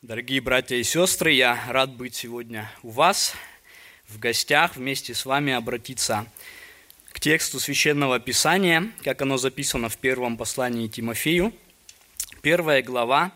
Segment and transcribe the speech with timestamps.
[0.00, 3.34] Дорогие братья и сестры, я рад быть сегодня у вас,
[4.06, 6.24] в гостях, вместе с вами обратиться
[7.10, 11.52] к тексту Священного Писания, как оно записано в первом послании Тимофею,
[12.42, 13.32] первая глава,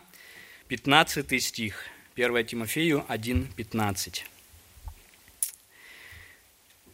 [0.68, 1.84] 15 стих,
[2.14, 4.24] 1 Тимофею 1, 15.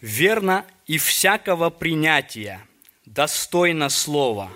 [0.00, 2.66] «Верно и всякого принятия
[3.04, 4.50] достойно слова,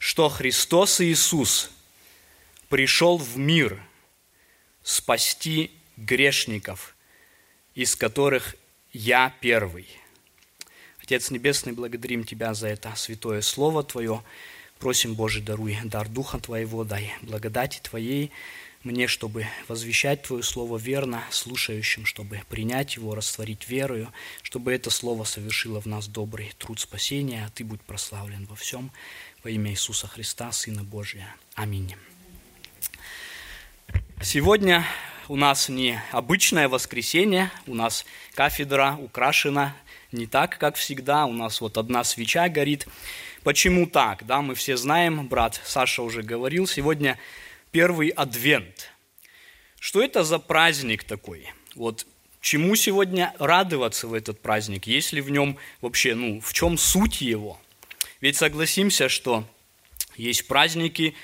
[0.00, 1.70] что Христос Иисус
[2.68, 3.80] пришел в мир–
[4.88, 6.96] спасти грешников,
[7.74, 8.56] из которых
[8.90, 9.86] я первый.
[11.02, 14.22] Отец Небесный, благодарим Тебя за это святое Слово Твое.
[14.78, 18.32] Просим, Боже, даруй дар Духа Твоего, дай благодати Твоей
[18.82, 24.10] мне, чтобы возвещать Твое Слово верно слушающим, чтобы принять его, растворить верою,
[24.40, 28.90] чтобы это Слово совершило в нас добрый труд спасения, а Ты будь прославлен во всем.
[29.44, 31.36] Во имя Иисуса Христа, Сына Божия.
[31.54, 31.94] Аминь.
[34.20, 34.84] Сегодня
[35.28, 39.76] у нас не обычное воскресенье, у нас кафедра украшена
[40.10, 42.88] не так, как всегда, у нас вот одна свеча горит.
[43.44, 44.26] Почему так?
[44.26, 47.16] Да, мы все знаем, брат Саша уже говорил, сегодня
[47.70, 48.90] первый адвент.
[49.78, 51.52] Что это за праздник такой?
[51.76, 52.04] Вот
[52.40, 57.60] чему сегодня радоваться в этот праздник, если в нем вообще, ну, в чем суть его?
[58.20, 59.44] Ведь согласимся, что
[60.16, 61.14] есть праздники,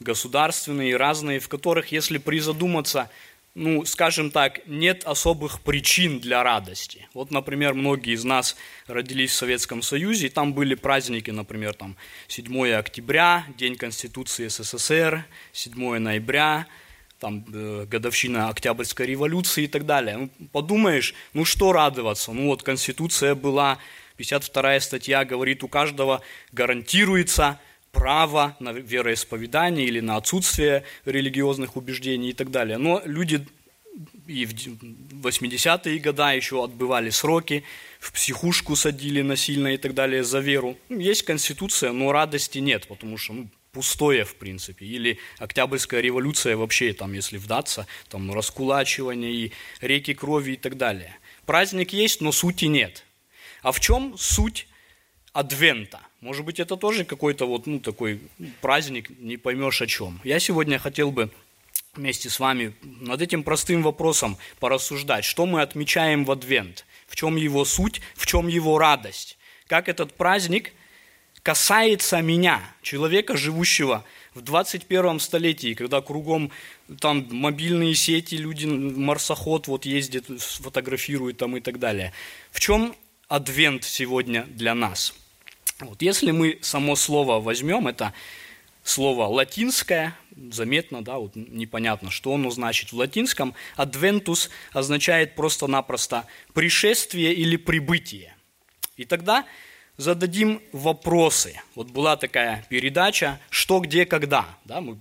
[0.00, 3.10] государственные и разные, в которых, если призадуматься,
[3.54, 7.08] ну, скажем так, нет особых причин для радости.
[7.14, 11.96] Вот, например, многие из нас родились в Советском Союзе, и там были праздники, например, там
[12.28, 16.66] 7 октября, День Конституции СССР, 7 ноября,
[17.18, 20.16] там э, годовщина Октябрьской революции и так далее.
[20.16, 22.32] Ну, подумаешь, ну что радоваться?
[22.32, 23.78] Ну вот Конституция была,
[24.16, 27.58] 52 статья говорит, у каждого гарантируется
[27.98, 32.78] право на вероисповедание или на отсутствие религиозных убеждений и так далее.
[32.78, 33.44] Но люди
[34.28, 37.64] и в 80-е годы еще отбывали сроки,
[37.98, 40.78] в психушку садили насильно и так далее за веру.
[40.88, 44.86] Ну, есть конституция, но радости нет, потому что ну, пустое, в принципе.
[44.86, 51.16] Или Октябрьская революция вообще, там, если вдаться, там раскулачивание и реки крови и так далее.
[51.46, 53.04] Праздник есть, но сути нет.
[53.62, 54.67] А в чем суть
[55.38, 56.00] Адвента?
[56.20, 58.20] Может быть, это тоже какой-то вот, ну, такой
[58.60, 60.20] праздник, не поймешь о чем.
[60.24, 61.30] Я сегодня хотел бы
[61.94, 65.24] вместе с вами над этим простым вопросом порассуждать.
[65.24, 66.84] Что мы отмечаем в Адвент?
[67.06, 68.00] В чем его суть?
[68.16, 69.38] В чем его радость?
[69.68, 70.72] Как этот праздник
[71.44, 76.50] касается меня, человека, живущего в 21 столетии, когда кругом
[76.98, 82.12] там мобильные сети, люди, марсоход вот ездят, фотографируют там и так далее.
[82.50, 82.92] В чем
[83.28, 85.14] Адвент сегодня для нас?
[85.80, 88.12] Вот, если мы само слово возьмем, это
[88.82, 90.16] слово латинское,
[90.50, 93.54] заметно, да, вот непонятно, что оно значит в латинском.
[93.76, 98.34] Адвентус означает просто-напросто пришествие или прибытие.
[98.96, 99.46] И тогда
[99.96, 101.60] зададим вопросы.
[101.74, 104.58] Вот была такая передача «Что, где, когда?».
[104.64, 104.98] Да, мы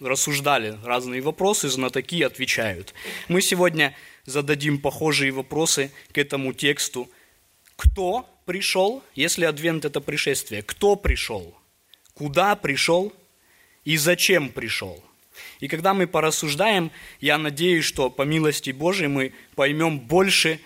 [0.00, 2.94] рассуждали разные вопросы, знатоки отвечают.
[3.28, 7.08] Мы сегодня зададим похожие вопросы к этому тексту.
[7.76, 10.62] Кто пришел, если Адвент– это пришествие?
[10.62, 11.54] Кто пришел?
[12.14, 13.12] Куда пришел?
[13.84, 15.04] И зачем пришел?
[15.60, 16.90] И когда мы порассуждаем,
[17.20, 20.60] я надеюсь, что по милости Божией мы поймем больше,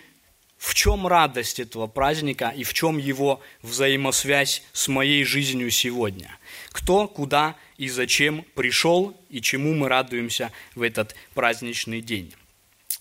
[0.59, 6.37] в чем радость этого праздника и в чем его взаимосвязь с моей жизнью сегодня.
[6.71, 12.35] Кто, куда и зачем пришел и чему мы радуемся в этот праздничный день.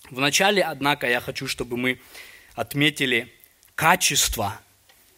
[0.08, 2.00] Вначале, однако, я хочу, чтобы мы
[2.54, 3.32] отметили
[3.74, 4.58] качество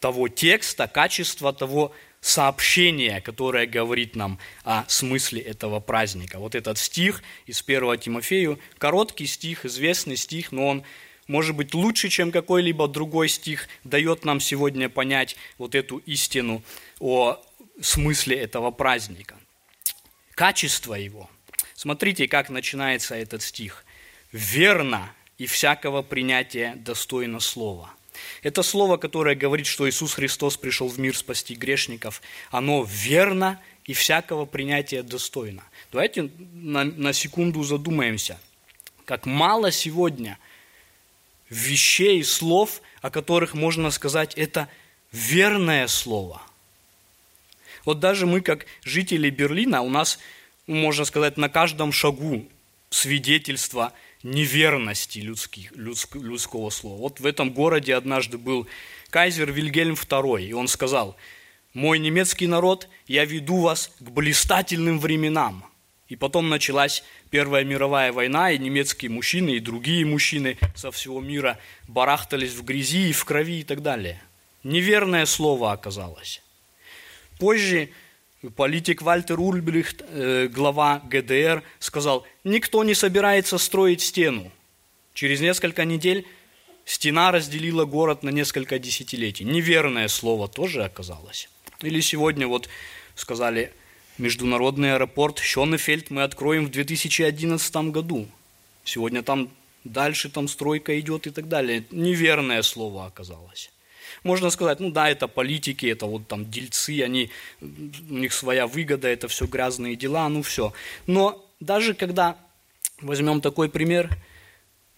[0.03, 6.39] того текста, качество того сообщения, которое говорит нам о смысле этого праздника.
[6.39, 10.83] Вот этот стих из 1 Тимофею, короткий стих, известный стих, но он
[11.27, 16.63] может быть лучше, чем какой-либо другой стих, дает нам сегодня понять вот эту истину
[16.99, 17.41] о
[17.79, 19.37] смысле этого праздника.
[20.35, 21.29] Качество его.
[21.75, 23.85] Смотрите, как начинается этот стих.
[24.33, 27.93] «Верно и всякого принятия достойно слова».
[28.41, 32.21] Это слово, которое говорит, что Иисус Христос пришел в мир спасти грешников,
[32.51, 35.63] оно верно и всякого принятия достойно.
[35.91, 38.39] Давайте на, на секунду задумаемся,
[39.05, 40.37] как мало сегодня
[41.49, 44.67] вещей и слов, о которых можно сказать, это
[45.11, 46.41] верное слово.
[47.85, 50.19] Вот даже мы, как жители Берлина, у нас,
[50.67, 52.47] можно сказать, на каждом шагу
[52.89, 56.97] свидетельство неверности людских, людск, людского слова.
[56.97, 58.67] Вот в этом городе однажды был
[59.09, 61.15] кайзер Вильгельм II, и он сказал,
[61.73, 65.65] «Мой немецкий народ, я веду вас к блистательным временам».
[66.07, 67.03] И потом началась
[67.33, 73.09] Первая мировая война, и немецкие мужчины, и другие мужчины со всего мира барахтались в грязи
[73.09, 74.21] и в крови и так далее.
[74.63, 76.43] Неверное слово оказалось.
[77.39, 77.89] Позже
[78.49, 84.51] политик Вальтер Ульбрихт, э, глава ГДР, сказал, никто не собирается строить стену.
[85.13, 86.25] Через несколько недель
[86.85, 89.43] стена разделила город на несколько десятилетий.
[89.43, 91.49] Неверное слово тоже оказалось.
[91.81, 92.69] Или сегодня вот
[93.15, 93.71] сказали,
[94.17, 98.27] международный аэропорт Шонефельд мы откроем в 2011 году.
[98.83, 99.49] Сегодня там
[99.83, 101.85] дальше там стройка идет и так далее.
[101.91, 103.72] Неверное слово оказалось.
[104.23, 107.29] Можно сказать, ну да, это политики, это вот там дельцы, они,
[107.61, 107.65] у
[108.13, 110.73] них своя выгода, это все грязные дела, ну все.
[111.07, 112.37] Но даже когда,
[113.01, 114.09] возьмем такой пример,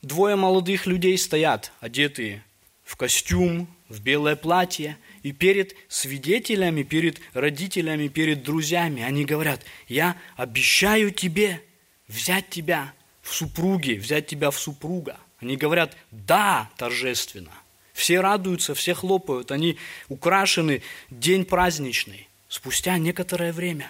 [0.01, 2.43] двое молодых людей стоят, одетые
[2.83, 10.17] в костюм, в белое платье, и перед свидетелями, перед родителями, перед друзьями они говорят, я
[10.35, 11.61] обещаю тебе
[12.07, 15.17] взять тебя в супруги, взять тебя в супруга.
[15.39, 17.51] Они говорят, да, торжественно.
[17.95, 19.77] Все радуются, все хлопают, они
[20.09, 22.27] украшены, день праздничный.
[22.49, 23.89] Спустя некоторое время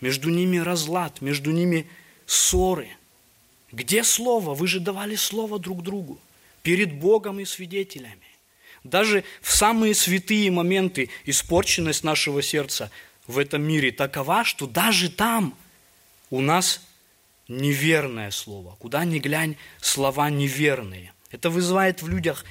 [0.00, 1.86] между ними разлад, между ними
[2.26, 2.88] ссоры.
[3.70, 4.52] Где слово?
[4.54, 6.18] Вы же давали слово друг другу
[6.62, 8.18] перед Богом и свидетелями.
[8.82, 12.90] Даже в самые святые моменты испорченность нашего сердца
[13.28, 15.56] в этом мире такова, что даже там
[16.30, 16.80] у нас
[17.46, 18.74] неверное слово.
[18.80, 21.12] Куда ни глянь, слова неверные.
[21.30, 22.44] Это вызывает в людях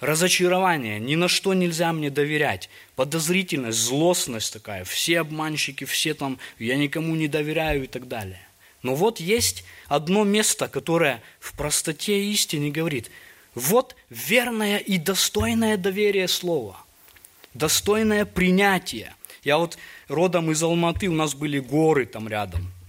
[0.00, 6.76] разочарование, ни на что нельзя мне доверять, подозрительность, злостность такая, все обманщики, все там, я
[6.76, 8.40] никому не доверяю и так далее.
[8.82, 13.10] Но вот есть одно место, которое в простоте и истине говорит,
[13.54, 16.78] вот верное и достойное доверие слова,
[17.52, 19.14] достойное принятие.
[19.44, 19.76] Я вот
[20.08, 22.72] родом из Алматы, у нас были горы там рядом–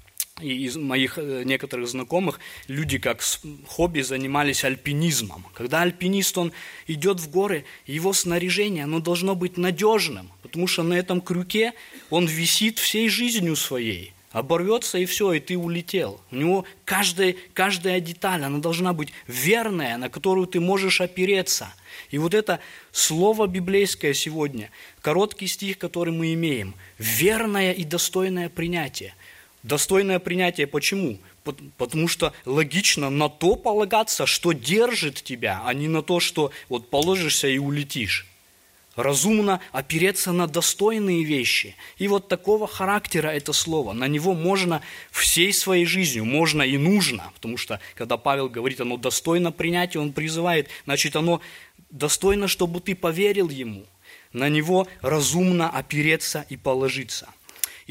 [0.42, 3.22] и из моих э, некоторых знакомых люди как
[3.68, 5.46] хобби занимались альпинизмом.
[5.54, 6.52] Когда альпинист, он
[6.88, 11.74] идет в горы, его снаряжение, оно должно быть надежным, потому что на этом крюке
[12.10, 14.14] он висит всей жизнью своей.
[14.32, 16.22] Оборвется и все, и ты улетел.
[16.32, 21.74] У него каждая, каждая деталь, она должна быть верная, на которую ты можешь опереться.
[22.12, 22.62] И вот это
[22.94, 24.70] слово библейское сегодня,
[25.02, 29.14] короткий стих, который мы имеем, верное и достойное принятие–
[29.64, 31.20] Достойное принятие почему?
[31.78, 36.90] Потому что логично на то полагаться, что держит тебя, а не на то, что вот
[36.90, 38.28] положишься и улетишь.
[38.96, 41.76] Разумно опереться на достойные вещи.
[41.98, 43.94] И вот такого характера это слово.
[43.94, 44.82] На него можно
[45.12, 47.32] всей своей жизнью, можно и нужно.
[47.36, 51.40] Потому что, когда Павел говорит, оно достойно принятия, он призывает, значит, оно
[51.90, 53.86] достойно, чтобы ты поверил ему.
[54.34, 57.30] На него разумно опереться и положиться–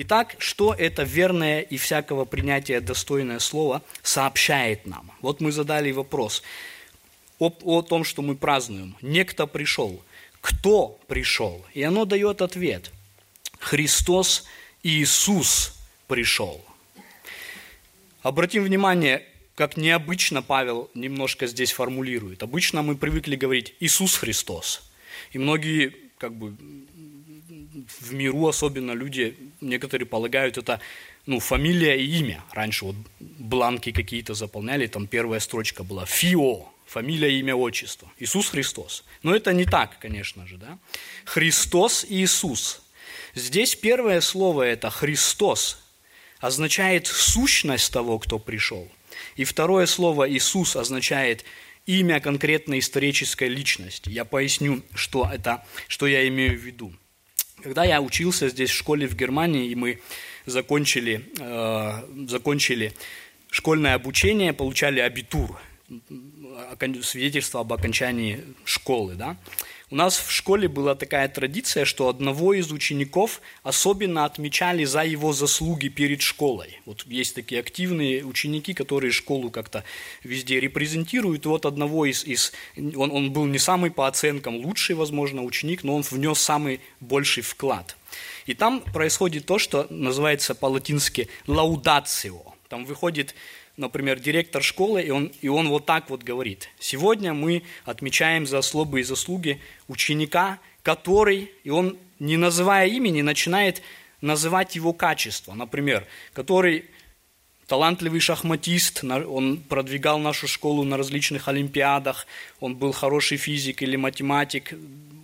[0.02, 5.10] Итак, что это верное и всякого принятия достойное слово сообщает нам?
[5.20, 6.42] Вот мы задали вопрос
[7.38, 8.96] о, о том, что мы празднуем.
[9.02, 10.02] Некто пришел.
[10.40, 11.66] Кто пришел?
[11.74, 12.90] И оно дает ответ.
[13.58, 14.46] Христос
[14.82, 15.74] Иисус
[16.06, 16.64] пришел.
[18.22, 22.42] Обратим внимание, как необычно Павел немножко здесь формулирует.
[22.42, 24.90] Обычно мы привыкли говорить Иисус Христос.
[25.32, 26.56] И многие как бы
[28.00, 30.80] в миру особенно люди, некоторые полагают это
[31.26, 32.42] ну, фамилия и имя.
[32.52, 38.10] Раньше вот бланки какие-то заполняли, там первая строчка была «ФИО», фамилия, имя, отчество.
[38.18, 39.04] Иисус Христос.
[39.22, 40.56] Но это не так, конечно же.
[40.56, 40.78] Да?
[41.24, 42.82] Христос и Иисус.
[43.34, 45.78] Здесь первое слово это «Христос»,
[46.40, 48.90] означает сущность того, кто пришел.
[49.36, 51.44] И второе слово «Иисус» означает
[51.86, 54.08] имя конкретной исторической личности.
[54.08, 56.92] Я поясню, что, это, что я имею в виду.
[57.62, 60.00] Когда я учился здесь в школе в Германии, и мы
[60.46, 62.92] закончили, э, закончили
[63.50, 65.60] школьное обучение, получали абитур,
[67.02, 69.36] свидетельство об окончании школы, да,
[69.90, 75.32] у нас в школе была такая традиция, что одного из учеников особенно отмечали за его
[75.32, 76.80] заслуги перед школой.
[76.86, 79.82] Вот есть такие активные ученики, которые школу как-то
[80.22, 81.44] везде репрезентируют.
[81.46, 85.96] вот одного из, из он, он был не самый по оценкам лучший, возможно, ученик, но
[85.96, 87.96] он внес самый больший вклад.
[88.46, 92.54] И там происходит то, что называется по-латински «лаудацио».
[92.68, 93.34] Там выходит
[93.80, 96.68] например, директор школы, и он, и он вот так вот говорит.
[96.78, 103.82] Сегодня мы отмечаем за слабые заслуги ученика, который, и он, не называя имени, начинает
[104.20, 105.54] называть его качества.
[105.54, 106.84] Например, который
[107.66, 112.26] талантливый шахматист, он продвигал нашу школу на различных олимпиадах,
[112.60, 114.74] он был хороший физик или математик,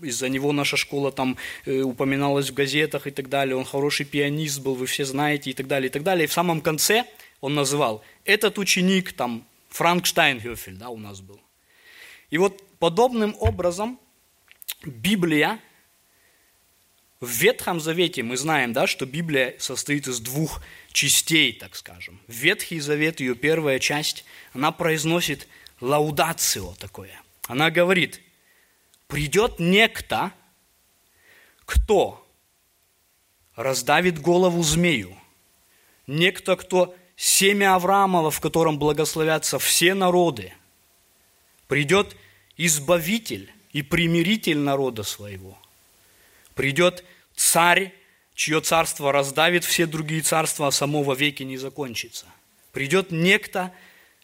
[0.03, 4.61] из-за него наша школа там э, упоминалась в газетах и так далее, он хороший пианист
[4.61, 6.25] был, вы все знаете и так далее, и так далее.
[6.25, 7.05] И в самом конце
[7.41, 8.05] он называл.
[8.25, 11.41] Этот ученик, там, Франк Штайнгёфель, да, у нас был.
[12.31, 14.01] И вот подобным образом
[14.85, 15.61] Библия
[17.21, 20.63] в Ветхом Завете мы знаем, да, что Библия состоит из двух
[20.93, 22.21] частей, так скажем.
[22.27, 25.49] Ветхий Завет, ее первая часть, она произносит
[25.81, 27.21] лаудацио такое.
[27.49, 28.21] Она говорит,
[29.07, 30.33] придет некто,
[31.65, 32.27] кто
[33.55, 35.17] раздавит голову змею,
[36.07, 40.53] некто, кто семя Авраамова, в котором благословятся все народы.
[41.67, 42.17] Придет
[42.57, 45.59] избавитель и примиритель народа своего.
[46.55, 47.05] Придет
[47.35, 47.93] царь,
[48.35, 52.27] чье царство раздавит все другие царства, а самого веки не закончится.
[52.73, 53.73] Придет некто,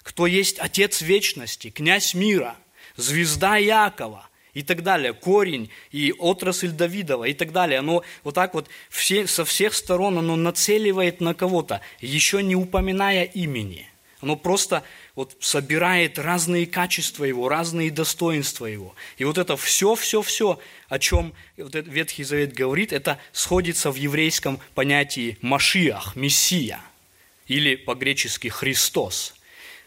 [0.03, 2.57] кто есть Отец вечности, князь мира,
[2.97, 7.79] звезда Якова, и так далее, корень и отрасль Давидова и так далее.
[7.79, 13.25] Оно вот так вот все, со всех сторон оно нацеливает на кого-то, еще не упоминая
[13.25, 13.89] имени.
[14.21, 14.85] Оно просто
[15.17, 18.95] вот собирает разные качества его, разные достоинства его.
[19.19, 23.91] И вот это все, все, все, о чем вот этот Ветхий Завет говорит, это сходится
[23.91, 26.81] в еврейском понятии Машиах, Мессия,
[27.49, 29.35] или по-гречески Христос.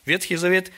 [0.06, 0.72] Ветхий Завет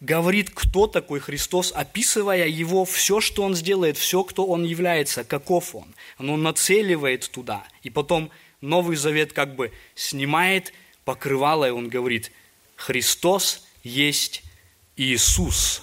[0.00, 5.74] говорит, кто такой Христос, описывая его, все, что он сделает, все, кто он является, каков
[5.74, 5.94] он.
[6.16, 7.64] Оно нацеливает туда.
[7.82, 8.30] И потом
[8.60, 10.72] Новый Завет как бы снимает
[11.04, 12.32] покрывало, и он говорит,
[12.76, 14.42] Христос есть
[14.96, 15.82] Иисус.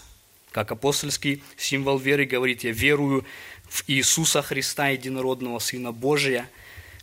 [0.51, 3.25] Как апостольский символ веры говорит, я верую
[3.69, 6.49] в Иисуса Христа, единородного Сына Божия,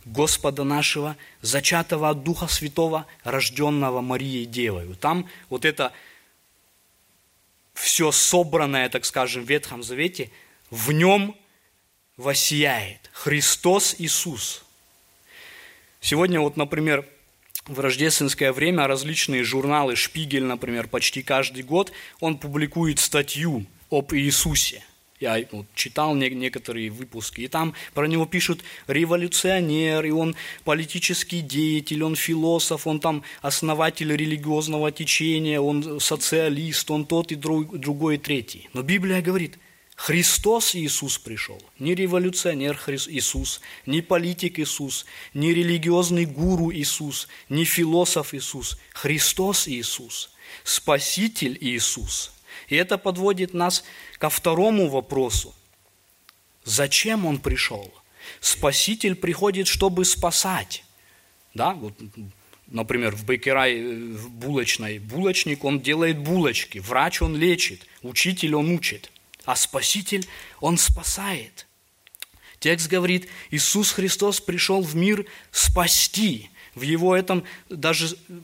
[0.03, 4.95] Господа нашего, зачатого от Духа Святого, рожденного Марией Девою.
[4.95, 5.93] Там вот это
[7.75, 10.31] все собранное, так скажем, в Ветхом Завете,
[10.71, 11.37] в нем
[12.17, 14.65] воссияет Христос Иисус.
[16.01, 17.07] Сегодня вот, например,
[17.67, 24.83] в рождественское время различные журналы, Шпигель, например, почти каждый год, он публикует статью об Иисусе–
[25.25, 31.41] я вот, читал не, некоторые выпуски, и там про него пишут революционер, и он политический
[31.41, 38.15] деятель, он философ, он там основатель религиозного течения, он социалист, он тот и друг, другой
[38.15, 38.69] и третий.
[38.73, 39.57] Но Библия говорит,
[39.95, 47.63] Христос Иисус пришел, не революционер Христос Иисус, не политик Иисус, не религиозный гуру Иисус, не
[47.65, 50.31] философ Иисус, Христос Иисус,
[50.63, 52.31] Спаситель Иисус–
[52.67, 53.83] и это подводит нас
[54.17, 55.53] ко второму вопросу.
[56.63, 57.93] Зачем он пришел?
[58.39, 60.83] Спаситель приходит, чтобы спасать.
[61.53, 61.93] Да, вот,
[62.67, 63.81] например, в бейкерай,
[64.13, 69.11] в булочной, булочник, он делает булочки, врач, он лечит, учитель, он учит,
[69.45, 70.27] а спаситель,
[70.59, 71.67] он спасает.
[72.59, 76.49] Текст говорит, Иисус Христос пришел в мир спасти.
[76.73, 78.39] В его этом даже э,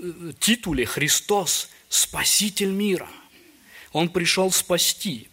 [0.00, 3.08] э, титуле Христос, Спаситель мира–
[3.96, 5.28] он пришел спасти.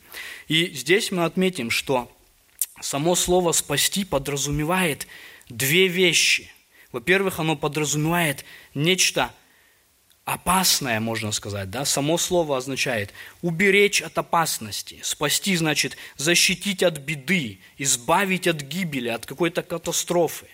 [0.47, 2.09] И здесь мы отметим, что
[2.79, 5.05] само слово «спасти» подразумевает
[5.49, 6.49] две вещи.
[6.93, 9.33] Во-первых, оно подразумевает нечто
[10.23, 11.71] опасное, можно сказать.
[11.71, 11.83] Да?
[11.83, 15.01] Само слово означает уберечь от опасности.
[15.03, 20.47] Спасти значит защитить от беды, избавить от гибели, от какой-то катастрофы.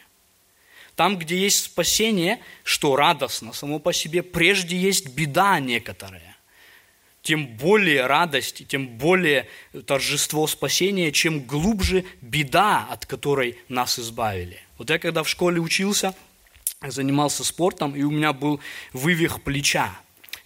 [0.96, 6.39] Там, где есть спасение, что радостно само по себе, прежде есть беда некоторая
[7.30, 9.48] тем более радость, тем более
[9.86, 14.60] торжество спасения, чем глубже беда, от которой нас избавили.
[14.80, 16.16] Вот я когда в школе учился,
[16.82, 18.60] занимался спортом, и у меня был
[18.94, 19.96] вывих плеча.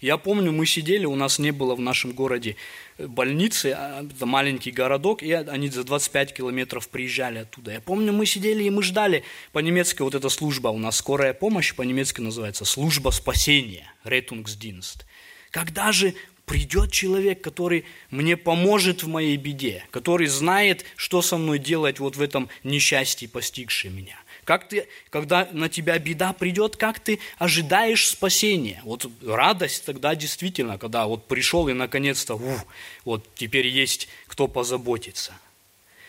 [0.02, 2.58] Я помню, мы сидели, у нас не было в нашем городе
[2.98, 7.72] больницы, а, это маленький городок, и они за 25 километров приезжали оттуда.
[7.72, 9.24] Я помню, мы сидели и мы ждали,
[9.54, 15.06] по-немецки вот эта служба, у нас скорая помощь, по-немецки называется, служба спасения, Rettungsdienst.
[15.50, 16.16] Когда же
[16.54, 22.16] придет человек, который мне поможет в моей беде, который знает, что со мной делать вот
[22.16, 24.20] в этом несчастье, постигшее меня.
[24.44, 28.84] Как ты, когда на тебя беда придет, как ты ожидаешь спасения?
[28.84, 32.68] Вот радость тогда действительно, когда вот пришел и наконец-то, ух,
[33.04, 35.34] вот теперь есть кто позаботиться.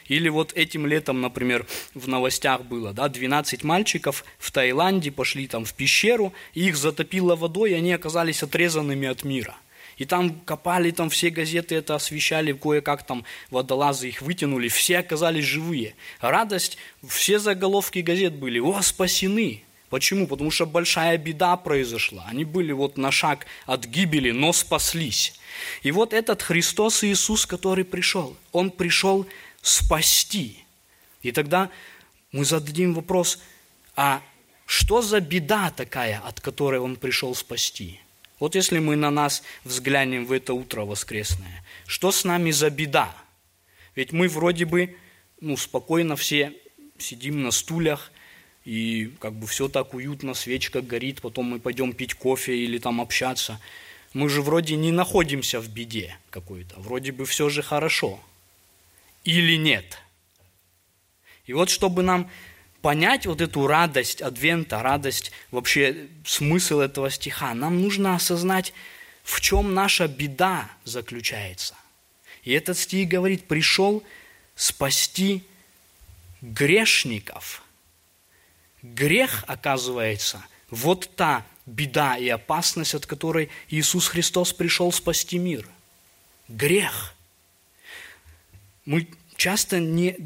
[0.08, 5.64] Или вот этим летом, например, в новостях было, да, 12 мальчиков в Таиланде пошли там
[5.64, 9.56] в пещеру, их затопило водой, и они оказались отрезанными от мира.
[9.98, 15.44] И там копали, там все газеты это освещали, кое-как там водолазы их вытянули, все оказались
[15.44, 15.94] живые.
[16.20, 19.62] Радость, все заголовки газет были, о, спасены.
[19.90, 20.26] Почему?
[20.26, 22.24] Потому что большая беда произошла.
[22.26, 25.38] Они были вот на шаг от гибели, но спаслись.
[25.82, 29.24] И вот этот Христос Иисус, который пришел, Он пришел
[29.62, 30.58] спасти.
[31.22, 31.70] И тогда
[32.32, 33.38] мы зададим вопрос,
[33.94, 34.20] а
[34.66, 38.00] Что за беда такая, от которой Он пришел спасти?
[38.40, 43.14] Вот если мы на нас взглянем в это утро воскресное, что с нами за беда?
[43.94, 44.96] Ведь мы вроде бы
[45.40, 46.52] ну, спокойно все
[46.98, 48.10] сидим на стульях,
[48.64, 53.00] и как бы все так уютно, свечка горит, потом мы пойдем пить кофе или там
[53.00, 53.60] общаться.
[54.14, 58.20] Мы же вроде не находимся в беде какой-то, вроде бы все же хорошо.
[59.24, 59.98] Или нет?
[61.46, 62.30] И вот чтобы нам
[62.84, 68.74] понять вот эту радость Адвента, радость, вообще смысл этого стиха, нам нужно осознать,
[69.22, 71.74] в чем наша беда заключается.
[72.42, 74.04] И этот стих говорит, пришел
[74.54, 75.42] спасти
[76.42, 77.62] грешников.
[78.82, 85.66] Грех, оказывается, вот та беда и опасность, от которой Иисус Христос пришел спасти мир.
[86.48, 87.14] Грех.
[88.84, 90.16] Мы часто не,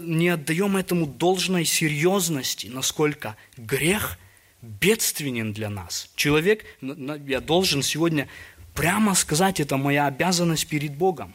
[0.00, 4.18] не отдаем этому должной серьезности, насколько грех
[4.62, 6.10] бедственен для нас.
[6.16, 8.28] Человек, я должен сегодня
[8.74, 11.34] прямо сказать, это моя обязанность перед Богом,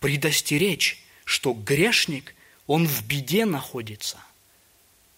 [0.00, 2.34] предостеречь, что грешник,
[2.66, 4.18] он в беде находится.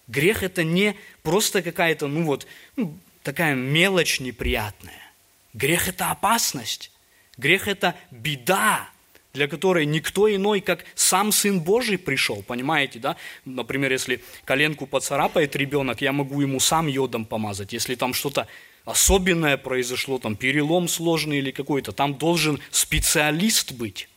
[0.08, 5.00] Грех это не просто какая-то, ну вот, ну, такая мелочь неприятная.
[5.52, 6.92] Грех это опасность.
[7.36, 8.88] Грех это беда,
[9.36, 13.16] для которой никто иной, как сам Сын Божий пришел, понимаете, да?
[13.44, 17.74] Например, если коленку поцарапает ребенок, я могу ему сам йодом помазать.
[17.74, 18.48] Если там что-то
[18.86, 24.08] особенное произошло, там перелом сложный или какой-то, там должен специалист быть.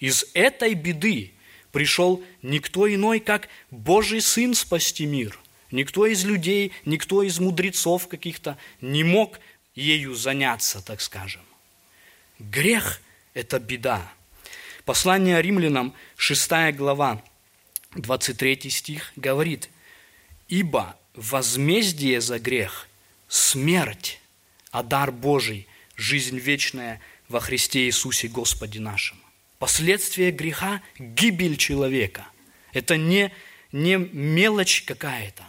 [0.00, 1.32] Из этой беды
[1.70, 5.38] пришел никто иной, как Божий Сын спасти мир.
[5.70, 9.38] Никто из людей, никто из мудрецов каких-то не мог
[9.74, 11.42] ею заняться, так скажем.
[12.38, 13.02] Грех–
[13.34, 14.10] это беда.
[14.84, 17.22] Послание римлянам, 6 глава,
[17.94, 19.68] 23 стих, говорит,
[20.48, 22.88] «Ибо возмездие за грех–
[23.28, 24.20] смерть,
[24.70, 29.18] а дар Божий– жизнь вечная во Христе Иисусе Господе нашем».
[29.58, 32.26] Последствия греха– гибель человека.
[32.72, 33.32] Это не,
[33.70, 35.44] не мелочь какая-то.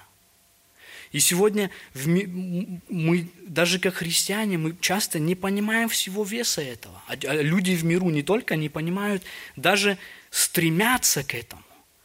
[1.13, 7.01] И сегодня мы, даже как христиане, мы часто не понимаем всего веса этого.
[7.07, 9.23] А, а люди в миру не только не понимают,
[9.55, 9.99] даже
[10.31, 11.61] стремятся к этому.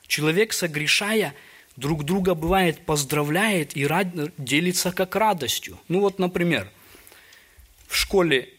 [0.06, 1.34] Человек, согрешая,
[1.76, 5.80] друг друга бывает поздравляет и рад, делится как радостью.
[5.88, 6.70] Ну вот, например,
[7.86, 8.50] в школе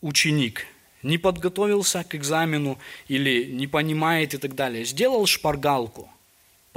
[0.00, 0.66] ученик
[1.04, 6.10] не подготовился к экзамену или не понимает и так далее, сделал шпаргалку,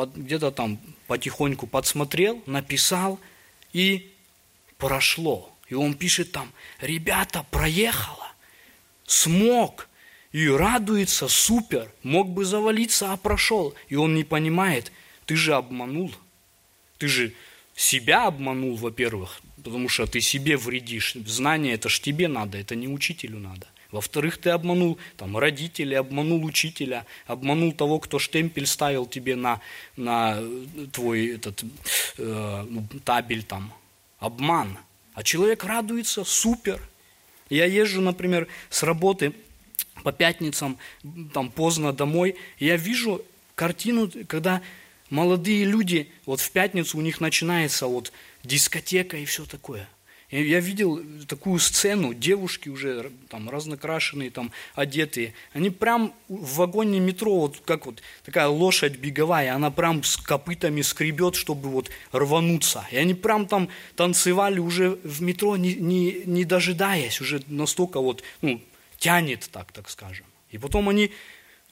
[0.05, 3.19] где-то там потихоньку подсмотрел, написал
[3.73, 4.11] и
[4.77, 5.53] прошло.
[5.69, 8.31] И он пишет там, ребята, проехала,
[9.05, 9.89] смог,
[10.31, 13.73] и радуется, супер, мог бы завалиться, а прошел.
[13.89, 14.91] И он не понимает,
[15.25, 16.13] ты же обманул,
[16.97, 17.33] ты же
[17.75, 21.13] себя обманул, во-первых, потому что ты себе вредишь.
[21.25, 23.67] Знание это ж тебе надо, это не учителю надо.
[23.91, 29.61] Во-вторых, ты обманул там, родителей, обманул учителя, обманул того, кто штемпель ставил тебе на,
[29.95, 30.41] на
[30.91, 31.63] твой этот,
[32.17, 33.73] э, ну, табель там.
[34.19, 34.77] Обман.
[35.13, 36.81] А человек радуется, супер.
[37.49, 39.33] Я езжу, например, с работы
[40.03, 40.77] по пятницам,
[41.33, 43.23] там поздно домой, и я вижу
[43.55, 44.61] картину, когда
[45.09, 48.11] молодые люди, вот в пятницу у них начинается вот
[48.43, 49.87] дискотека и все такое–
[50.29, 57.39] я видел такую сцену, девушки уже там разнокрашенные, там одетые, они прям в вагоне метро,
[57.39, 62.85] вот как вот такая лошадь беговая, она прям с копытами скребет, чтобы вот рвануться.
[62.91, 68.21] И они прям там танцевали уже в метро, не, не, не дожидаясь, уже настолько вот,
[68.41, 68.61] ну,
[68.97, 70.25] тянет так, так скажем.
[70.51, 71.11] И потом они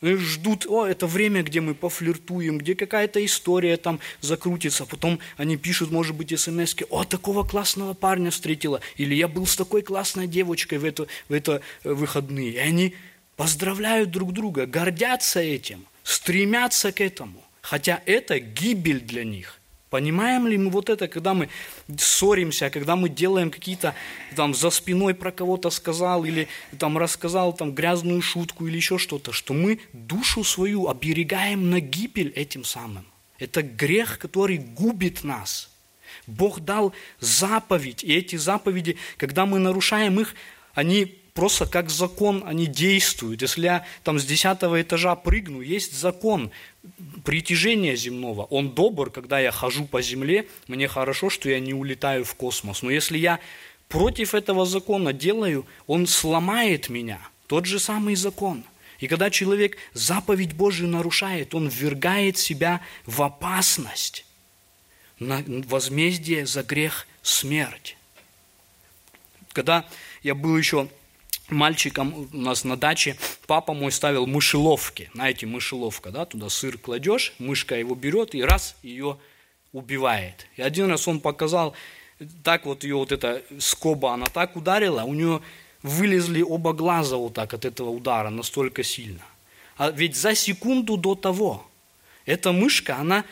[0.06, 4.86] ждут, о, это время, где мы пофлиртуем, где какая-то история там закрутится.
[4.86, 9.56] Потом они пишут, может быть, смс о, такого классного парня встретила, или я был с
[9.56, 12.52] такой классной девочкой в это, в это э, выходные.
[12.52, 12.96] И они
[13.36, 17.44] поздравляют друг друга, гордятся этим, стремятся к этому.
[17.62, 19.60] Хотя это гибель для них–
[19.96, 21.48] Понимаем ли мы вот это, когда мы
[21.98, 23.96] ссоримся, когда мы делаем какие-то,
[24.36, 29.32] там, за спиной про кого-то сказал или там рассказал там грязную шутку или еще что-то,
[29.32, 33.06] что мы душу свою оберегаем на гибель этим самым.
[33.40, 35.70] Это грех, который губит нас.
[36.28, 40.36] Бог дал заповедь, и эти заповеди, когда мы нарушаем их,
[40.74, 43.44] они просто как закон, они действуют.
[43.44, 46.50] Если я там с десятого этажа прыгну, есть закон
[47.24, 48.46] притяжения земного.
[48.46, 52.82] Он добр, когда я хожу по земле, мне хорошо, что я не улетаю в космос.
[52.82, 53.40] Но если я
[53.90, 57.20] против этого закона делаю, он сломает меня.
[57.48, 58.64] Тот же самый закон.
[59.00, 64.26] И когда человек заповедь Божию нарушает, он ввергает себя в опасность.
[65.20, 67.98] возмездие за грех– смерть.
[69.52, 69.86] Когда
[70.24, 70.88] я был еще
[71.50, 75.10] мальчиком у нас на даче, папа мой ставил мышеловки.
[75.14, 79.18] Знаете, мышеловка, да, туда сыр кладешь, мышка его берет и раз ее
[79.74, 80.48] убивает.
[80.56, 81.74] И один раз он показал,
[82.44, 85.42] так вот ее вот эта скоба, она так ударила, у нее
[85.84, 89.22] вылезли оба глаза вот так от этого удара, настолько сильно.
[89.78, 91.66] А ведь за секунду до того
[92.26, 93.26] эта мышка, она,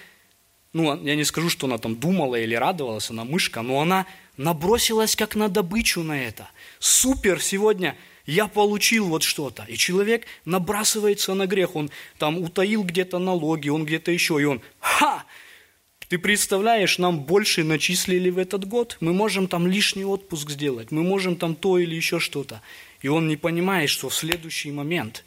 [0.74, 4.06] ну, я не скажу, что она там думала или радовалась, она мышка, но она
[4.38, 6.50] набросилась как на добычу на это.
[6.80, 9.66] Супер, сегодня я получил вот что-то.
[9.68, 14.62] И человек набрасывается на грех, он там утаил где-то налоги, он где-то еще, и он,
[14.80, 15.26] ха,
[16.08, 21.04] ты представляешь, нам больше начислили в этот год, мы можем там лишний отпуск сделать, мы
[21.04, 22.62] можем там то или еще что-то.
[23.02, 25.24] И он не понимает, что в следующий момент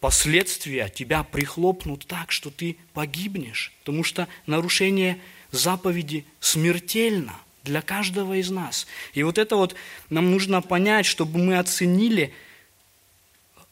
[0.00, 5.18] последствия тебя прихлопнут так, что ты погибнешь, потому что нарушение
[5.50, 7.34] заповеди смертельно
[7.64, 8.86] для каждого из нас.
[9.14, 9.74] И вот это вот
[10.10, 12.32] нам нужно понять, чтобы мы оценили–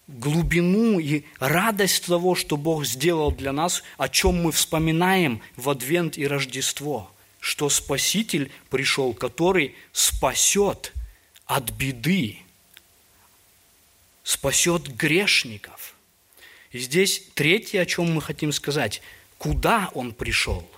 [0.09, 6.17] глубину и радость того, что Бог сделал для нас, о чем мы вспоминаем в Адвент
[6.17, 7.11] и Рождество,
[7.41, 10.93] что Спаситель пришел, который спасет
[11.47, 12.39] от беды,
[14.23, 15.96] спасет грешников.
[16.79, 19.03] Здесь третье, о чем мы хотим сказать,
[19.39, 20.69] куда Он пришел.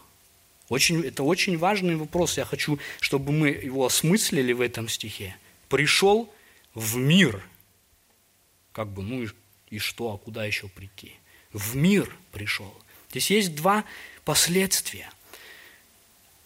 [0.68, 5.36] Очень, это очень важный вопрос, я хочу, чтобы мы его осмыслили в этом стихе.
[5.68, 6.32] Пришел
[6.74, 7.42] в мир–
[8.78, 9.28] как бы, ну и,
[9.70, 11.16] и что, а куда еще прийти?
[11.52, 12.72] В мир пришел.
[13.10, 13.84] Здесь есть два
[14.24, 15.10] последствия.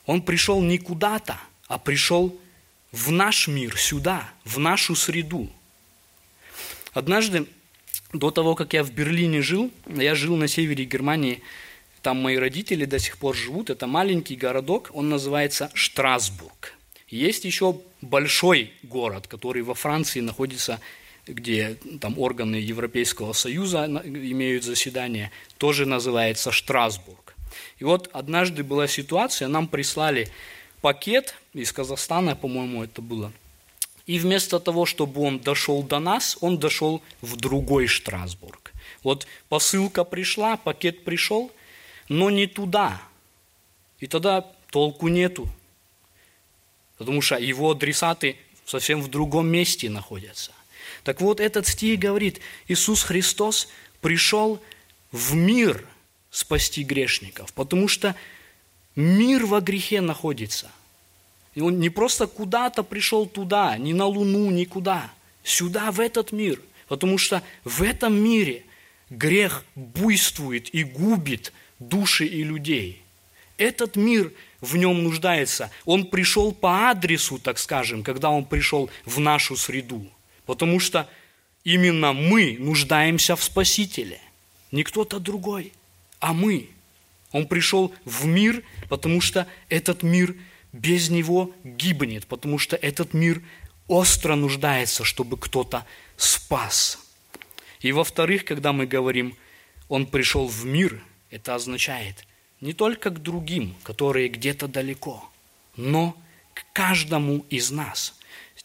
[0.06, 2.40] Он пришел не куда-то, а пришел
[2.90, 5.50] в наш мир, сюда, в нашу среду.
[6.94, 7.46] Однажды,
[8.12, 11.42] до того, как я в Берлине жил, я жил на севере Германии,
[12.02, 16.74] там мои родители до сих пор живут, это маленький городок, он называется Штрасбург.
[17.08, 20.80] Есть еще большой город, который во Франции находится
[21.26, 27.34] где там органы Европейского Союза имеют заседание, тоже называется Штрасбург.
[27.78, 30.28] И вот однажды была ситуация, нам прислали
[30.80, 33.32] пакет из Казахстана, по-моему, это было.
[34.06, 38.72] И вместо того, чтобы он дошел до нас, он дошел в другой Штрасбург.
[39.02, 41.52] Вот посылка пришла, пакет пришел,
[42.08, 43.00] но не туда.
[44.00, 45.48] И тогда толку нету.
[46.98, 50.52] Потому что его адресаты совсем в другом месте находятся.
[51.04, 53.68] Так вот, этот стих говорит, Иисус Христос
[54.00, 54.62] пришел
[55.10, 55.86] в мир
[56.30, 58.16] спасти грешников, потому что
[58.94, 60.70] мир во грехе находится.
[61.54, 65.12] И он не просто куда-то пришел туда, ни на Луну, никуда,
[65.44, 68.64] сюда, в этот мир, потому что в этом мире
[69.10, 73.02] грех буйствует и губит души и людей.
[73.58, 75.70] Этот мир в нем нуждается.
[75.84, 80.06] Он пришел по адресу, так скажем, когда он пришел в нашу среду–
[80.46, 81.08] Потому что
[81.64, 84.20] именно мы нуждаемся в Спасителе.
[84.70, 85.72] Не кто-то другой,
[86.18, 86.68] а мы.
[87.30, 90.34] Он пришел в мир, потому что этот мир
[90.72, 93.42] без него гибнет, потому что этот мир
[93.88, 96.98] остро нуждается, чтобы кто-то спас.
[97.80, 99.36] И во-вторых, когда мы говорим,
[99.88, 102.26] он пришел в мир, это означает
[102.62, 105.28] не только к другим, которые где-то далеко,
[105.76, 106.16] но
[106.54, 108.14] к каждому из нас.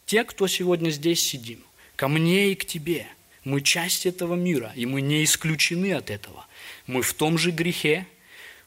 [0.05, 1.63] Те, кто сегодня здесь сидим,
[1.95, 3.07] ко мне и к тебе.
[3.43, 6.45] Мы часть этого мира, и мы не исключены от этого.
[6.85, 8.05] Мы в том же грехе,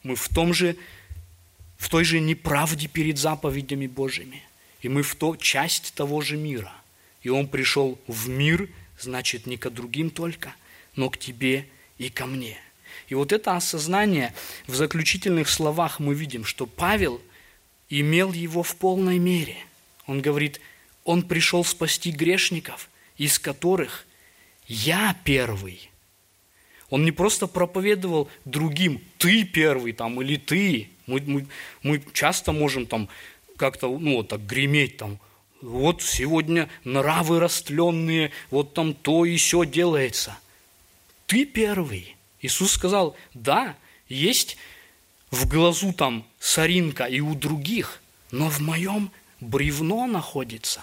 [0.02, 0.76] мы в, том же,
[1.80, 4.42] в той же неправде перед заповедями Божьими.
[4.82, 6.72] И мы в то, часть того же мира.
[7.22, 10.54] И Он пришел в мир, значит, не к другим только,
[10.94, 11.66] но к тебе
[11.96, 12.58] и ко мне.
[13.08, 14.34] И вот это осознание
[14.66, 17.18] в заключительных словах мы видим, что Павел
[17.88, 19.56] имел его в полной мере.
[20.06, 20.60] Он говорит,
[21.04, 24.06] он пришел спасти грешников, из которых
[24.66, 25.89] я первый.
[26.90, 30.90] Он не просто проповедовал другим, ты первый там или ты.
[31.06, 31.46] Мы, мы,
[31.82, 33.08] мы часто можем там
[33.56, 35.18] как-то, ну, вот так греметь там,
[35.62, 40.36] вот сегодня нравы растленные, вот там то и все делается.
[41.26, 42.16] Ты первый.
[42.40, 43.76] Иисус сказал, да,
[44.08, 44.56] есть
[45.30, 50.82] в глазу там соринка и у других, но в моем бревно находится.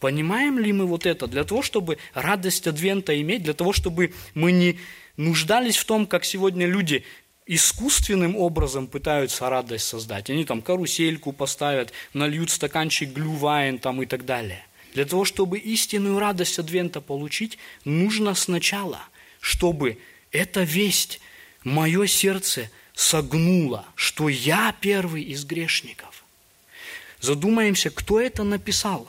[0.00, 1.26] Понимаем ли мы вот это?
[1.26, 4.78] Для того, чтобы радость Адвента иметь, для того, чтобы мы не
[5.16, 7.04] нуждались в том, как сегодня люди
[7.46, 10.30] искусственным образом пытаются радость создать.
[10.30, 14.64] Они там карусельку поставят, нальют стаканчик глювайн там и так далее.
[14.94, 19.00] Для того, чтобы истинную радость Адвента получить, нужно сначала,
[19.40, 19.98] чтобы
[20.30, 21.20] эта весть,
[21.64, 26.24] мое сердце согнуло, что я первый из грешников.
[27.20, 29.08] Задумаемся, кто это написал?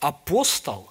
[0.00, 0.90] Апостол,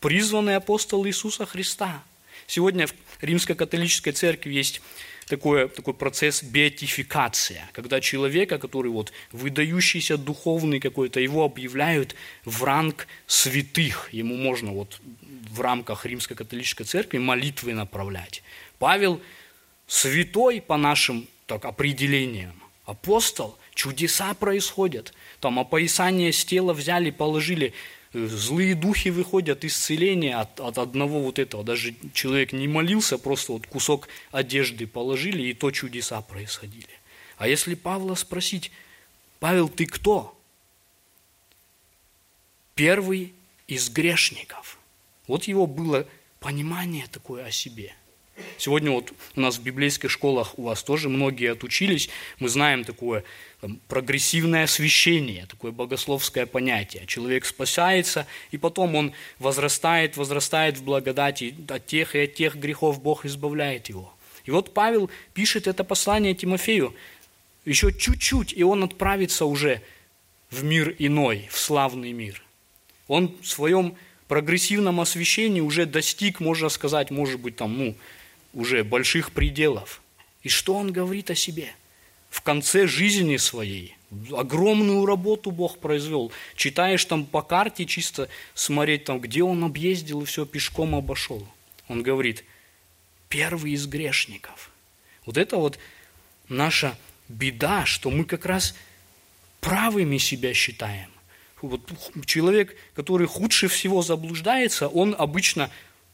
[0.00, 2.02] призванный апостол Иисуса Христа.
[2.50, 4.82] Сегодня в Римской католической церкви есть
[5.26, 13.06] такой, такой процесс беатификация, когда человека, который вот выдающийся духовный какой-то, его объявляют в ранг
[13.28, 14.08] святых.
[14.10, 15.00] Ему можно вот
[15.48, 18.42] в рамках Римской католической церкви молитвы направлять.
[18.80, 19.22] Павел
[19.86, 22.60] святой по нашим так, определениям.
[22.84, 25.14] Апостол, чудеса происходят.
[25.40, 27.72] Там опоясание с тела взяли, положили
[28.12, 31.64] злые духи выходят, исцеление от, от одного вот этого.
[31.64, 36.88] Даже человек не молился, просто вот кусок одежды положили, и то чудеса происходили.
[37.38, 38.70] А если Павла спросить,
[39.38, 40.36] Павел, ты кто?
[42.74, 43.32] Первый
[43.66, 44.78] из грешников.
[45.26, 46.06] Вот его было
[46.40, 47.94] понимание такое о себе–
[48.58, 52.10] Сегодня вот у нас в библейских школах у вас тоже многие отучились.
[52.38, 53.24] Мы знаем такое
[53.60, 57.06] там, прогрессивное освящение, такое богословское понятие.
[57.06, 61.54] Человек спасается, и потом он возрастает, возрастает в благодати.
[61.68, 64.12] От тех и от тех грехов Бог избавляет его.
[64.44, 66.94] И вот Павел пишет это послание Тимофею.
[67.64, 69.82] Еще чуть-чуть, и он отправится уже
[70.50, 72.42] в мир иной, в славный мир.
[73.06, 73.96] Он в своем
[74.28, 77.96] прогрессивном освящении уже достиг, можно сказать, может быть, там, ну,
[78.52, 80.02] уже больших пределов.
[80.42, 81.72] И что он говорит о себе?
[82.30, 83.96] В конце жизни своей
[84.36, 86.32] огромную работу Бог произвел.
[86.56, 91.46] Читаешь там по карте чисто смотреть там, где он объездил и все пешком обошел.
[91.88, 92.44] Он говорит,
[93.28, 94.70] первый из грешников.
[95.26, 95.78] Вот это вот
[96.48, 98.74] наша беда, что мы как раз
[99.60, 101.10] правыми себя считаем.
[101.62, 101.82] Вот
[102.24, 105.70] человек, который худше всего заблуждается, он обычно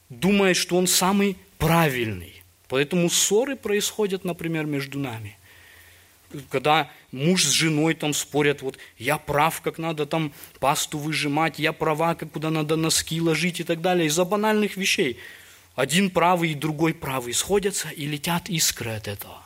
[0.09, 2.43] думает, что он самый правильный.
[2.69, 5.39] Поэтому ссоры происходят, например, между нами.
[6.51, 11.73] Когда муж с женой там спорят, вот я прав, как надо там пасту выжимать, я
[11.73, 14.07] права, как куда надо носки ложить и так далее.
[14.07, 15.19] Из-за банальных вещей.
[15.77, 19.43] Один правый и другой правый сходятся и летят искры от этого.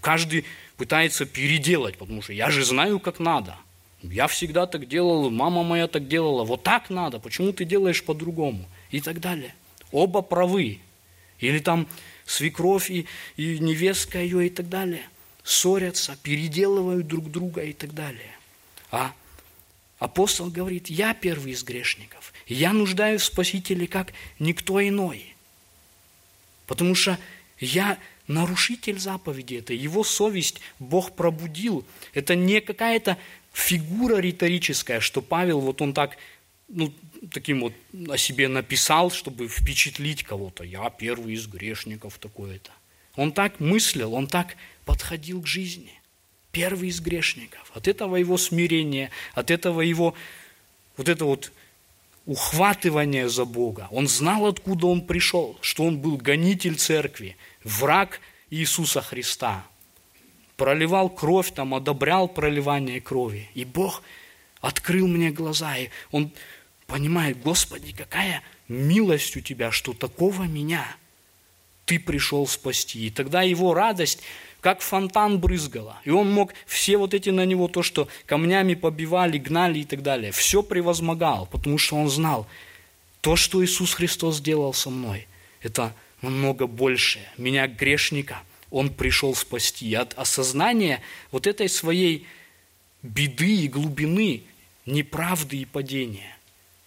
[0.00, 0.44] Каждый
[0.76, 3.56] пытается переделать, потому что я же знаю, как надо.
[4.02, 8.64] Я всегда так делал, мама моя так делала, вот так надо, почему ты делаешь по-другому?
[8.90, 9.54] И так далее.
[9.90, 10.80] Оба правы.
[11.42, 11.86] Или там
[12.24, 15.02] свекровь и, и невестка ее и так далее.
[15.44, 18.36] Ссорятся, переделывают друг друга и так далее.
[18.90, 19.12] А
[19.98, 22.32] апостол говорит, я первый из грешников.
[22.46, 25.34] Я нуждаюсь в Спасителе, как никто иной.
[26.66, 27.18] Потому что
[27.58, 31.84] я нарушитель заповеди это, его совесть Бог пробудил.
[32.14, 33.18] Это не какая-то
[33.52, 36.16] фигура риторическая, что Павел, вот он так
[36.72, 36.92] ну,
[37.32, 37.72] таким вот
[38.08, 40.64] о себе написал, чтобы впечатлить кого-то.
[40.64, 42.70] Я первый из грешников такой-то.
[43.14, 45.92] Он так мыслил, он так подходил к жизни.
[46.50, 47.70] Первый из грешников.
[47.74, 50.14] От этого его смирения, от этого его
[50.96, 51.52] вот это вот
[52.26, 53.88] ухватывание за Бога.
[53.90, 59.66] Он знал, откуда он пришел, что он был гонитель церкви, враг Иисуса Христа.
[60.56, 63.50] Проливал кровь, там, одобрял проливание крови.
[63.54, 64.02] И Бог
[64.60, 66.30] открыл мне глаза, и Он
[66.92, 70.84] понимает, Господи, какая милость у Тебя, что такого меня
[71.86, 73.06] Ты пришел спасти.
[73.06, 74.20] И тогда его радость
[74.60, 75.98] как фонтан брызгала.
[76.04, 80.02] И он мог все вот эти на него, то, что камнями побивали, гнали и так
[80.02, 82.46] далее, все превозмогал, потому что он знал,
[83.22, 85.26] то, что Иисус Христос сделал со мной,
[85.62, 87.20] это намного больше.
[87.38, 89.94] Меня, грешника, Он пришел спасти.
[89.94, 91.00] От осознания
[91.30, 92.26] вот этой своей
[93.02, 94.42] беды и глубины,
[94.84, 96.36] неправды и падения–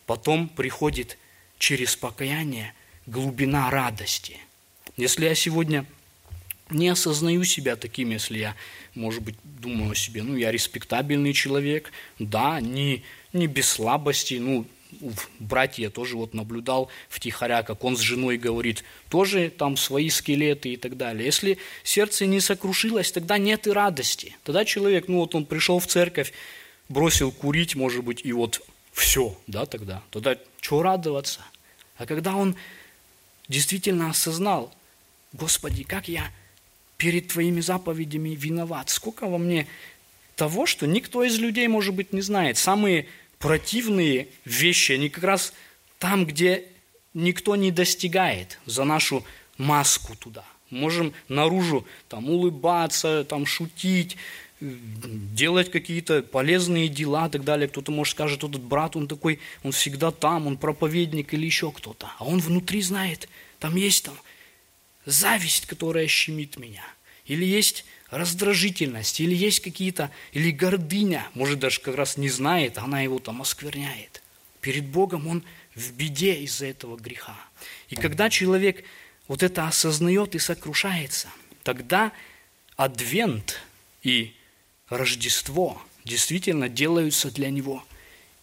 [0.05, 1.17] Потом приходит
[1.57, 2.73] через покаяние
[3.05, 4.37] глубина радости.
[4.97, 5.85] Если я сегодня
[6.69, 8.55] не осознаю себя таким, если я,
[8.95, 14.65] может быть, думаю о себе, ну, я респектабельный человек, да, не, не без слабости, ну,
[15.39, 20.77] братья тоже вот наблюдал втихаря, как он с женой говорит, тоже там свои скелеты и
[20.77, 21.25] так далее.
[21.25, 24.35] Если сердце не сокрушилось, тогда нет и радости.
[24.43, 26.33] Тогда человек, ну вот он пришел в церковь,
[26.89, 28.61] бросил курить, может быть, и вот
[28.95, 30.01] все, да, тогда.
[30.09, 31.41] Тогда что радоваться?
[31.97, 32.55] А когда он
[33.49, 34.73] действительно осознал,
[35.33, 36.31] Господи, как я
[36.95, 39.67] перед Твоими заповедями виноват, сколько во мне
[40.37, 42.57] того, что никто из людей, может быть, не знает.
[42.57, 45.51] Самые противные вещи, они как раз
[45.99, 46.63] там, где
[47.13, 49.25] никто не достигает за нашу
[49.57, 50.45] маску туда.
[50.69, 54.15] Можем наружу там улыбаться, там шутить,
[54.61, 57.67] делать какие-то полезные дела и так далее.
[57.67, 62.11] Кто-то, может, скажет, этот брат, он такой, он всегда там, он проповедник или еще кто-то.
[62.17, 63.27] А он внутри знает,
[63.59, 64.17] там есть там
[65.05, 66.83] зависть, которая щемит меня.
[67.25, 73.01] Или есть раздражительность, или есть какие-то, или гордыня, может даже как раз не знает, она
[73.01, 74.21] его там оскверняет.
[74.61, 75.43] Перед Богом он
[75.75, 77.37] в беде из-за этого греха.
[77.89, 78.83] И когда человек
[79.27, 81.27] вот это осознает и сокрушается,
[81.63, 82.11] тогда
[82.77, 83.59] адвент
[84.01, 84.33] и
[84.89, 87.83] Рождество действительно делаются для него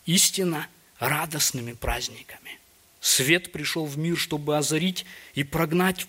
[0.06, 0.66] истинно
[0.98, 2.58] радостными праздниками.
[3.00, 6.06] Свет пришел в мир, чтобы озарить и прогнать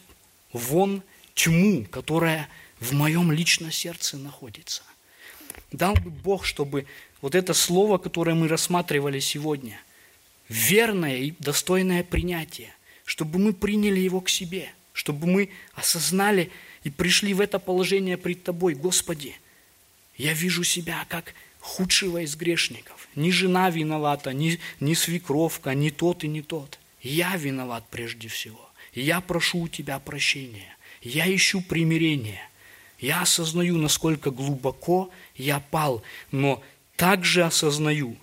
[0.52, 1.04] вон
[1.36, 4.84] тьму, которая в моем личном сердце находится.
[5.72, 6.88] Дал бы Бог, чтобы
[7.22, 9.80] вот это слово, которое мы рассматривали сегодня,
[10.50, 12.74] верное и достойное принятие,
[13.06, 16.52] чтобы мы приняли его к себе, чтобы мы осознали
[16.84, 19.36] и пришли в это положение пред Тобой, Господи,
[20.17, 23.08] я вижу себя как худшего из грешников.
[23.15, 26.80] Ни жена виновата, ни, ни свекровка, ни тот и ни тот.
[27.02, 28.69] Я виноват прежде всего.
[28.93, 30.78] Я прошу у Тебя прощения.
[31.02, 32.49] Я ищу примирения.
[32.99, 36.63] Я осознаю, насколько глубоко я пал, но
[36.95, 38.15] также осознаю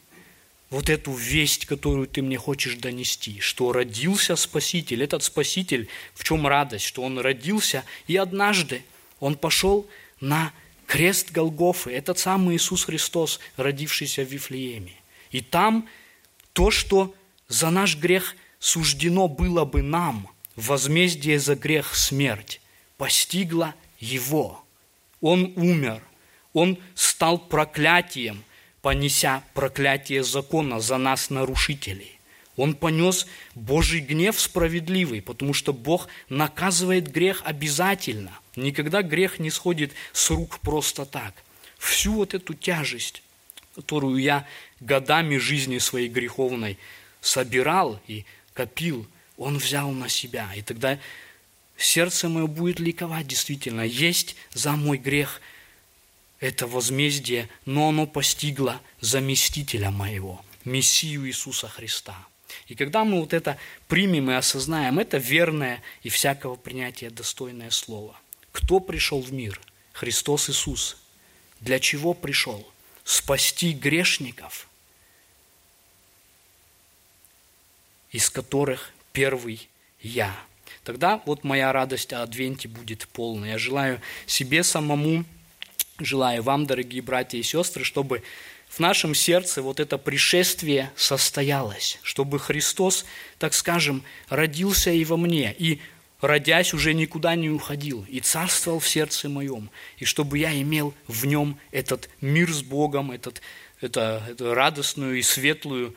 [0.70, 5.02] вот эту весть, которую ты мне хочешь донести, что родился Спаситель.
[5.02, 8.82] Этот Спаситель, в чем радость, что он родился, и однажды
[9.18, 9.86] он пошел
[10.20, 10.52] на
[10.90, 14.94] крест Голгофы, этот самый Иисус Христос, родившийся в Вифлееме.
[15.30, 15.88] И там
[16.52, 17.14] то, что
[17.46, 20.26] за наш грех суждено было бы нам,
[20.56, 22.60] возмездие за грех смерть,
[22.96, 24.64] постигло Его.
[25.20, 26.02] Он умер,
[26.54, 28.42] Он стал проклятием,
[28.82, 32.18] понеся проклятие закона за нас, нарушителей.
[32.56, 38.39] Он понес Божий гнев справедливый, потому что Бог наказывает грех обязательно.
[38.56, 41.34] Никогда грех не сходит с рук просто так.
[41.78, 43.22] Всю вот эту тяжесть,
[43.74, 44.46] которую я
[44.80, 46.78] годами жизни своей греховной
[47.20, 50.52] собирал и копил, Он взял на себя.
[50.54, 50.98] И тогда
[51.76, 53.82] сердце мое будет ликовать действительно.
[53.82, 55.40] Есть за мой грех
[56.40, 62.16] это возмездие, но оно постигло заместителя моего, Мессию Иисуса Христа.
[62.66, 63.58] И когда мы вот это
[63.88, 68.18] примем и осознаем, это верное и всякого принятия достойное слово.
[68.52, 69.60] Кто пришел в мир?
[69.92, 70.96] Христос Иисус.
[71.60, 72.66] Для чего пришел?
[73.04, 74.68] Спасти грешников,
[78.10, 79.68] из которых первый
[80.00, 80.34] я.
[80.84, 83.50] Тогда вот моя радость о Адвенте будет полной.
[83.50, 85.24] Я желаю себе самому,
[85.98, 88.22] желаю вам, дорогие братья и сестры, чтобы
[88.68, 93.04] в нашем сердце вот это пришествие состоялось, чтобы Христос,
[93.38, 95.80] так скажем, родился и во мне, и
[96.20, 101.26] родясь уже никуда не уходил, и царствовал в сердце моем, и чтобы я имел в
[101.26, 103.42] нем этот мир с Богом, этот,
[103.80, 105.94] это, это радостную и светлую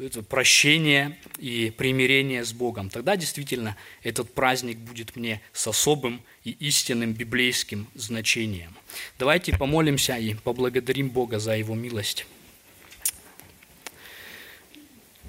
[0.00, 2.90] это прощение и примирение с Богом.
[2.90, 8.76] Тогда действительно этот праздник будет мне с особым и истинным библейским значением.
[9.18, 12.26] Давайте помолимся и поблагодарим Бога за Его милость.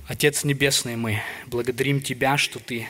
[0.08, 2.88] Отец Небесный, мы благодарим Тебя, что Ты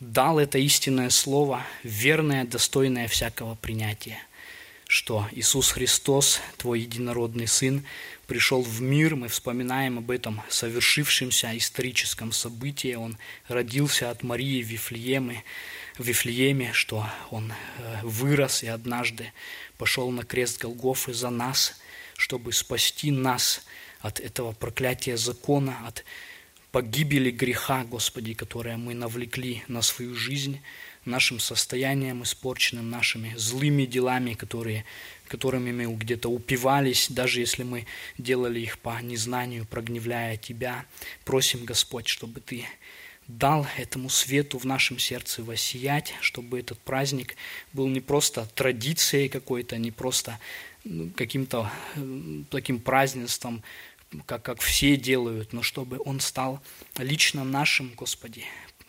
[0.00, 4.18] дал это истинное Слово, верное, достойное всякого принятия,
[4.86, 7.84] что Иисус Христос, Твой единородный Сын,
[8.26, 12.94] пришел в мир, мы вспоминаем об этом совершившемся историческом событии.
[12.94, 13.16] Он
[13.48, 15.44] родился от Марии в Вифлееме,
[15.96, 19.32] в Вифлееме, что он э, вырос и однажды
[19.78, 21.74] пошел на крест Голгофы за нас,
[22.16, 23.64] чтобы спасти нас
[24.00, 26.04] от этого проклятия закона, от
[26.72, 30.60] погибели греха, Господи, которое мы навлекли на свою жизнь,
[31.04, 34.84] нашим состоянием испорченным, нашими злыми делами, которые
[35.28, 40.86] которыми мы где-то упивались, даже если мы делали их по незнанию, прогневляя Тебя.
[41.24, 42.64] Просим, Господь, чтобы Ты
[43.28, 47.36] дал этому свету в нашем сердце воссиять, чтобы этот праздник
[47.74, 50.38] был не просто традицией какой-то, не просто
[50.84, 53.62] ну, каким-то э, таким празднеством,
[54.26, 56.62] как, как все делают, но чтобы он стал
[56.96, 58.44] лично нашим, Господи,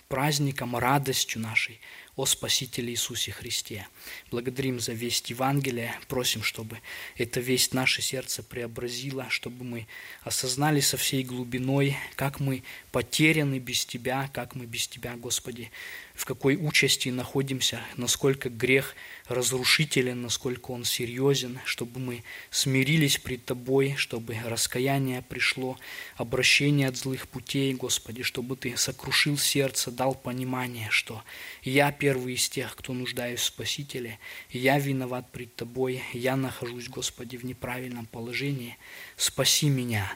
[0.08, 1.80] праздником, радостью нашей,
[2.20, 3.88] о Спасителе Иисусе Христе.
[4.30, 6.82] Благодарим за весть Евангелия, просим, чтобы
[7.16, 9.88] эта весть наше сердце преобразила, чтобы мы
[10.24, 15.72] осознали со всей глубиной, как мы потеряны без Тебя, как мы без Тебя, Господи,
[16.20, 18.94] в какой участи находимся, насколько грех
[19.30, 25.80] разрушителен, насколько он серьезен, чтобы мы смирились пред Тобой, чтобы раскаяние пришло,
[26.18, 31.24] обращение от злых путей, Господи, чтобы Ты сокрушил сердце, дал понимание, что
[31.64, 37.38] я первый из тех, кто нуждаюсь в Спасителе, я виноват пред Тобой, я нахожусь, Господи,
[37.38, 38.78] в неправильном положении,
[39.16, 40.12] спаси меня,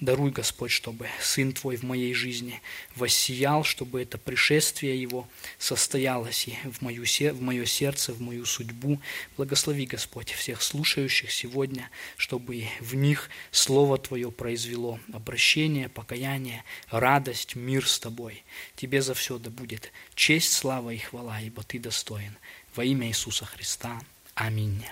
[0.00, 2.62] Даруй, Господь, чтобы Сын Твой в моей жизни
[2.96, 5.28] воссиял, чтобы это пришествие Его
[5.58, 8.98] состоялось и в, мою, в мое сердце, в мою судьбу.
[9.36, 17.86] Благослови, Господь, всех слушающих сегодня, чтобы в них Слово Твое произвело обращение, покаяние, радость, мир
[17.86, 18.42] с Тобой.
[18.76, 22.34] Тебе за все да будет честь, слава и хвала, ибо Ты достоин.
[22.74, 24.00] Во имя Иисуса Христа.
[24.34, 24.82] Аминь.